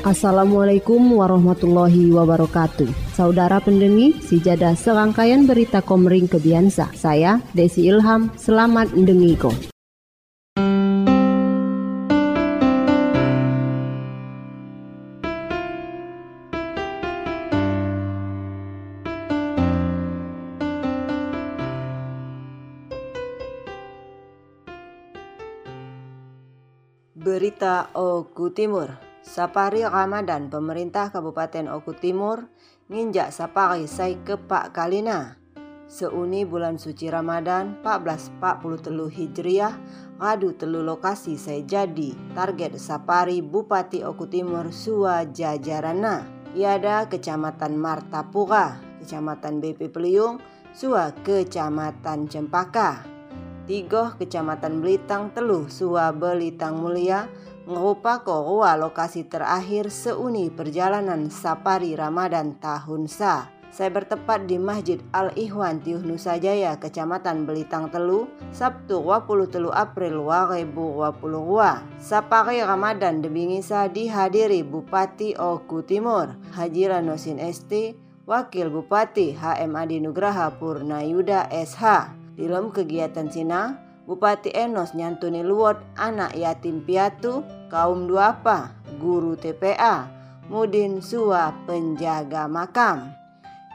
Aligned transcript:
Assalamualaikum 0.00 1.12
warahmatullahi 1.12 2.08
wabarakatuh. 2.08 2.88
Saudara 3.12 3.60
pendengi, 3.60 4.16
sijada 4.24 4.72
serangkaian 4.72 5.44
berita 5.44 5.84
komering 5.84 6.24
kebiasa 6.24 6.96
Saya, 6.96 7.36
Desi 7.52 7.84
Ilham, 7.84 8.32
selamat 8.32 8.96
mendengiko 8.96 9.52
Berita 27.20 27.92
Oku 27.92 28.48
Timur 28.56 29.09
Sapari 29.20 29.84
Ramadan 29.84 30.48
pemerintah 30.48 31.12
Kabupaten 31.12 31.68
Oku 31.68 31.92
Timur 31.92 32.48
nginjak 32.88 33.28
sapari 33.28 33.84
sai 33.84 34.16
kepak 34.16 34.72
kalina. 34.72 35.36
Seuni 35.92 36.48
bulan 36.48 36.80
suci 36.80 37.12
Ramadan 37.12 37.84
1443 37.84 38.88
Hijriah 39.12 39.74
ngadu 40.16 40.56
telu 40.56 40.80
lokasi 40.80 41.36
saya 41.36 41.60
jadi 41.60 42.16
target 42.32 42.80
sapari 42.80 43.44
Bupati 43.44 44.00
Oku 44.08 44.24
Timur 44.24 44.72
Sua 44.72 45.28
Jajarana. 45.28 46.24
Iada 46.56 47.04
Kecamatan 47.06 47.76
Martapura, 47.76 48.80
Kecamatan 49.04 49.60
BP 49.60 49.92
Peliung, 49.92 50.40
Sua 50.72 51.12
Kecamatan 51.12 52.24
Cempaka. 52.24 53.04
Tigoh 53.68 54.16
Kecamatan 54.18 54.82
Belitang 54.82 55.30
Teluh 55.30 55.68
Sua 55.70 56.10
Belitang 56.10 56.82
Mulia 56.82 57.30
ngerupa 57.70 58.26
korua 58.26 58.74
lokasi 58.74 59.22
terakhir 59.30 59.94
seuni 59.94 60.50
perjalanan 60.50 61.30
Sapari 61.30 61.94
Ramadan 61.94 62.58
tahun 62.58 63.06
sa. 63.06 63.46
Saya 63.70 63.94
bertepat 63.94 64.50
di 64.50 64.58
Masjid 64.58 64.98
Al-Ihwan 65.14 65.78
Tiuh 65.78 66.02
Nusa 66.02 66.42
Jaya, 66.42 66.74
Kecamatan 66.74 67.46
Belitang 67.46 67.86
Telu, 67.94 68.26
Sabtu 68.50 68.98
23 68.98 69.70
April 69.70 70.26
2022. 70.26 72.02
Sapari 72.02 72.58
Ramadan 72.66 73.22
debingisa 73.22 73.86
dihadiri 73.86 74.66
Bupati 74.66 75.38
Oku 75.38 75.86
Timur, 75.86 76.34
Haji 76.58 76.90
Ranosin 76.90 77.38
ST, 77.38 77.94
Wakil 78.26 78.74
Bupati 78.74 79.38
HM 79.38 79.70
Adi 79.78 80.02
Nugraha 80.02 80.50
Purnayuda 80.50 81.46
SH. 81.54 82.10
Dalam 82.34 82.74
kegiatan 82.74 83.30
Sina, 83.30 83.89
Bupati 84.10 84.50
Enos 84.50 84.90
nyantuni 84.98 85.46
luot 85.46 85.78
anak 85.94 86.34
yatim 86.34 86.82
piatu, 86.82 87.46
kaum 87.70 88.10
duapa, 88.10 88.74
guru 88.98 89.38
TPA, 89.38 90.10
mudin 90.50 90.98
sua 90.98 91.54
penjaga 91.62 92.50
makam. 92.50 93.14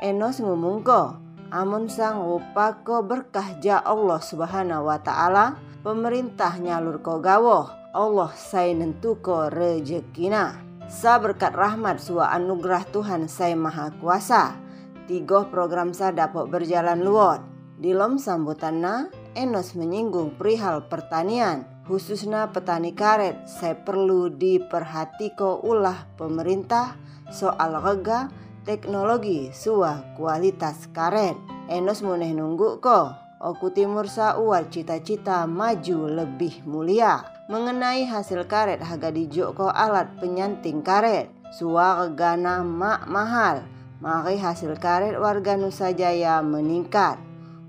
Enos 0.03 0.43
ngumungko, 0.43 1.15
amun 1.55 1.87
sang 1.87 2.19
rupa 2.19 2.83
ko 2.83 2.99
berkah 2.99 3.55
ja 3.63 3.79
Allah 3.79 4.19
subhanahu 4.19 4.91
wa 4.91 4.99
ta'ala, 4.99 5.55
pemerintah 5.87 6.59
nyalur 6.59 6.99
ko 6.99 7.23
gawoh, 7.23 7.71
Allah 7.95 8.35
say 8.35 8.75
nentu 8.75 9.15
ko 9.23 9.47
rejekina. 9.47 10.59
Sa 10.91 11.15
berkat 11.15 11.55
rahmat 11.55 12.03
sua 12.03 12.35
anugerah 12.35 12.83
Tuhan 12.91 13.31
say 13.31 13.55
maha 13.55 13.87
kuasa. 14.03 14.59
Tiga 15.07 15.47
program 15.47 15.95
sa 15.95 16.11
dapat 16.11 16.51
berjalan 16.51 17.07
luot. 17.07 17.39
Dilom 17.79 18.19
sambutanna, 18.19 19.07
Enos 19.35 19.75
menyinggung 19.75 20.39
perihal 20.39 20.87
pertanian, 20.87 21.67
khususnya 21.83 22.55
petani 22.55 22.95
karet. 22.95 23.43
Saya 23.43 23.75
perlu 23.75 24.31
diperhatiko 24.31 25.59
ulah 25.59 26.07
pemerintah 26.15 26.95
soal 27.35 27.75
rega 27.83 28.31
teknologi 28.63 29.51
sua 29.51 30.15
kualitas 30.15 30.87
karet. 30.95 31.35
Enos 31.67 31.99
muneh 31.99 32.31
nunggu 32.31 32.79
ko. 32.79 33.11
Oku 33.43 33.75
Timur 33.75 34.07
sa 34.07 34.39
cita-cita 34.71 35.43
maju 35.43 36.07
lebih 36.07 36.63
mulia. 36.63 37.27
Mengenai 37.51 38.07
hasil 38.07 38.47
karet 38.47 38.79
harga 38.79 39.11
dijoko 39.11 39.67
alat 39.67 40.15
penyanting 40.17 40.79
karet. 40.79 41.27
Sua 41.51 42.07
regana 42.07 42.63
mak 42.63 43.03
mahal. 43.11 43.67
Mari 43.99 44.39
hasil 44.39 44.79
karet 44.79 45.19
warga 45.19 45.59
Nusa 45.59 45.91
Jaya 45.91 46.39
meningkat. 46.39 47.19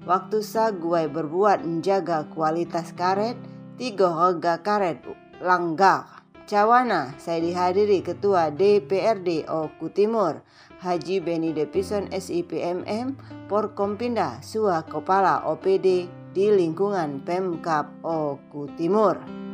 Waktu 0.07 0.39
sa 0.47 0.71
gue 0.71 1.11
berbuat 1.11 1.67
menjaga 1.67 2.31
kualitas 2.31 2.95
karet, 2.95 3.35
tiga 3.75 4.07
harga 4.15 4.63
karet 4.63 5.03
langgar. 5.43 6.23
Cawana, 6.47 7.11
saya 7.19 7.43
dihadiri 7.43 8.07
Ketua 8.07 8.55
DPRD 8.55 9.51
Oku 9.51 9.91
Timur, 9.91 10.47
Haji 10.79 11.19
Beni 11.19 11.51
Depison 11.51 12.07
SIPMM, 12.15 13.19
Porkompinda, 13.51 14.39
Sua 14.47 14.87
Kepala 14.87 15.43
OPD 15.43 16.07
di 16.31 16.47
lingkungan 16.55 17.27
Pemkap 17.27 17.91
Oku 18.07 18.71
Timur. 18.79 19.46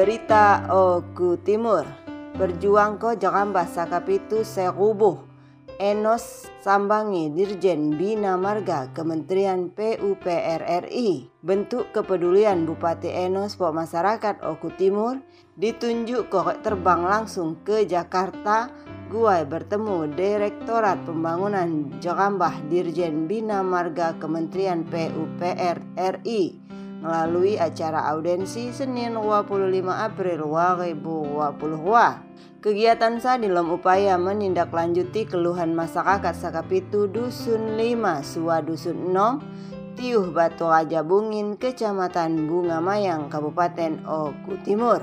Berita 0.00 0.64
Oku 0.72 1.36
Timur. 1.44 1.84
Berjuang 2.32 2.96
ko 2.96 3.20
Jakamba 3.20 3.68
Sakapitu 3.68 4.48
Serubuh. 4.48 5.28
Enos 5.76 6.48
Sambangi 6.64 7.28
Dirjen 7.28 8.00
Bina 8.00 8.40
Marga 8.40 8.88
Kementerian 8.96 9.68
PUPR 9.68 10.88
RI 10.88 11.28
Bentuk 11.44 11.92
kepedulian 11.92 12.64
Bupati 12.64 13.12
Enos 13.12 13.60
Pok 13.60 13.76
Masyarakat 13.76 14.40
Oku 14.40 14.72
Timur 14.72 15.20
Ditunjuk 15.60 16.32
kok 16.32 16.64
terbang 16.64 17.04
langsung 17.04 17.60
ke 17.60 17.84
Jakarta. 17.84 18.72
Guai 19.12 19.44
bertemu 19.44 20.16
Direktorat 20.16 21.04
Pembangunan 21.04 21.92
Jakambah 22.00 22.72
Dirjen 22.72 23.28
Bina 23.28 23.60
Marga 23.60 24.16
Kementerian 24.16 24.80
PUPR 24.80 25.76
RI 26.24 26.69
melalui 27.00 27.56
acara 27.56 28.04
audensi 28.12 28.68
Senin 28.70 29.16
25 29.16 29.88
April 29.88 30.44
2022. 30.44 32.30
Kegiatan 32.60 33.16
sa 33.24 33.40
dalam 33.40 33.72
upaya 33.72 34.20
menindaklanjuti 34.20 35.24
keluhan 35.24 35.72
masyarakat 35.72 36.36
Sakapitu 36.36 37.08
Dusun 37.08 37.80
5 37.80 38.20
Sua 38.20 38.60
Dusun 38.60 39.16
6 39.16 39.96
Tiuh 39.96 40.28
Batu 40.28 40.68
Raja 40.68 41.00
Bungin 41.00 41.56
Kecamatan 41.56 42.44
Bunga 42.44 42.84
Mayang 42.84 43.32
Kabupaten 43.32 44.04
Oku 44.04 44.60
Timur 44.60 45.00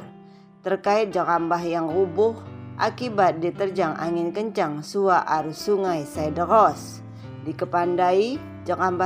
terkait 0.61 1.09
jakambah 1.09 1.61
yang 1.65 1.89
rubuh 1.89 2.37
akibat 2.77 3.41
diterjang 3.41 3.97
angin 3.97 4.29
kencang 4.29 4.85
sua 4.85 5.25
arus 5.25 5.65
sungai 5.65 6.05
Saideros. 6.05 7.01
Dikepandai 7.41 8.37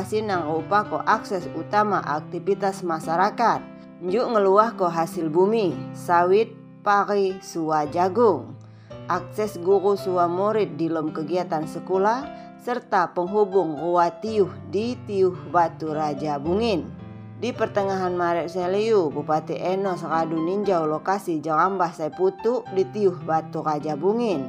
Sinang 0.01 0.49
rupa 0.49 0.81
ko 0.89 0.97
akses 1.05 1.45
utama 1.53 2.01
aktivitas 2.01 2.81
masyarakat. 2.81 3.61
Njuk 4.01 4.33
ngeluah 4.33 4.73
ko 4.73 4.89
hasil 4.89 5.29
bumi, 5.29 5.77
sawit, 5.93 6.49
pari, 6.81 7.37
sua 7.45 7.85
jagung. 7.85 8.57
Akses 9.05 9.61
guru 9.61 9.93
sua 9.93 10.25
murid 10.25 10.81
di 10.81 10.89
lom 10.89 11.13
kegiatan 11.13 11.69
sekolah 11.69 12.25
serta 12.57 13.13
penghubung 13.13 13.77
Rua 13.77 14.09
Tiuh 14.09 14.49
di 14.73 14.97
Tiuh 15.05 15.37
Batu 15.53 15.93
Raja 15.93 16.41
Bungin. 16.41 16.89
Di 17.41 17.53
pertengahan 17.53 18.13
Maret 18.13 18.53
Seliu, 18.53 19.09
Bupati 19.09 19.57
Enos 19.57 20.05
Radu 20.05 20.37
ninjau 20.37 20.85
lokasi 20.85 21.41
Jakambah 21.41 21.89
Seputu 21.93 22.61
di 22.73 22.85
Tiuh 22.89 23.17
Batu 23.21 23.65
Raja 23.65 23.97
Bungin. 23.97 24.45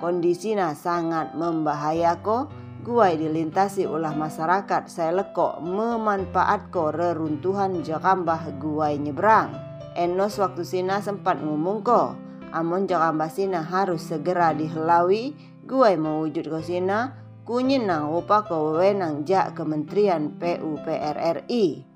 Kondisinya 0.00 0.76
sangat 0.76 1.32
membahayakan 1.32 2.63
guai 2.84 3.16
dilintasi 3.16 3.88
ulah 3.88 4.12
masyarakat 4.12 4.92
saya 4.92 5.24
lekok 5.24 5.56
memanfaat 5.64 6.68
ko 6.68 6.92
reruntuhan 6.92 7.80
jakambah 7.80 8.60
guai 8.60 9.00
nyebrang. 9.00 9.56
Enos 9.96 10.36
waktu 10.36 10.68
sina 10.68 11.00
sempat 11.00 11.40
ngomong 11.40 11.80
ko, 11.80 12.12
amon 12.52 12.84
jakambah 12.84 13.32
sina 13.32 13.64
harus 13.64 14.04
segera 14.04 14.52
dihelawi, 14.52 15.32
guai 15.64 15.96
mewujud 15.96 16.44
ko 16.44 16.60
sina, 16.60 17.16
kunyin 17.48 17.88
nang 17.88 18.12
upa 18.12 18.44
ko 18.44 18.76
wewenang 18.76 19.24
jak 19.24 19.56
Kementerian 19.56 20.36
PUPR 20.36 21.16
RI. 21.40 21.88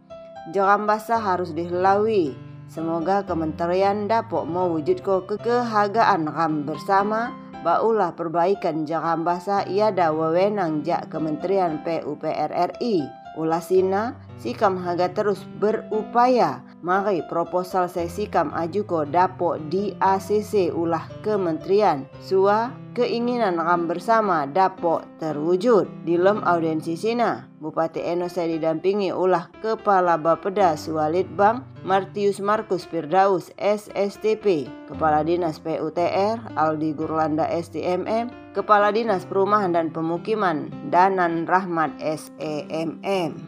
Jakambah 0.57 1.05
harus 1.21 1.53
dihelawi, 1.53 2.33
semoga 2.73 3.29
kementerian 3.29 4.09
dapat 4.09 4.49
mewujud 4.49 5.05
ko 5.05 5.29
kekehagaan 5.29 6.33
ram 6.33 6.65
bersama, 6.65 7.37
baulah 7.63 8.15
perbaikan 8.15 8.87
Jakambasa 8.87 9.67
iada 9.67 10.15
wewenang 10.15 10.87
jak 10.87 11.11
Kementerian 11.11 11.83
PUPR 11.83 12.51
RI. 12.77 13.03
Ulah 13.39 13.63
sina, 13.63 14.19
sikam 14.39 14.79
haga 14.83 15.11
terus 15.15 15.47
berupaya 15.63 16.63
Mari 16.79 17.27
proposal 17.27 17.91
saya 17.91 18.07
sikam 18.07 18.55
ajuko 18.55 19.03
dapo 19.03 19.59
di 19.59 19.99
ACC 19.99 20.71
ulah 20.71 21.11
kementerian. 21.27 22.07
Sua 22.23 22.71
keinginan 22.95 23.59
ram 23.59 23.91
bersama 23.91 24.47
dapo 24.47 25.03
terwujud. 25.19 25.91
Di 26.07 26.15
lem 26.15 26.39
audiensi 26.47 26.95
sina 26.95 27.51
Bupati 27.59 27.99
Eno 27.99 28.31
saya 28.31 28.55
didampingi 28.55 29.11
ulah 29.11 29.51
Kepala 29.59 30.15
Bapeda 30.15 30.79
Sualit 30.79 31.27
Bang 31.35 31.67
Martius 31.83 32.39
Markus 32.39 32.87
Firdaus 32.87 33.51
SSTP 33.59 34.71
Kepala 34.87 35.27
Dinas 35.27 35.59
PUTR 35.59 36.55
Aldi 36.55 36.95
Gurlanda 36.95 37.51
STMM 37.51 38.55
Kepala 38.55 38.95
Dinas 38.95 39.27
Perumahan 39.27 39.75
dan 39.75 39.91
Pemukiman 39.91 40.71
Danan 40.95 41.51
Rahmat 41.51 41.99
SEMM 41.99 43.48